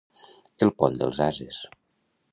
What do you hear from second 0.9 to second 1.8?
dels ases.